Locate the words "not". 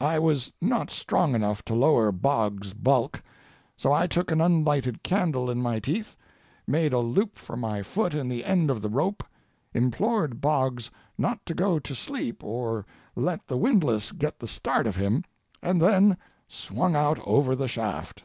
0.60-0.90, 11.16-11.46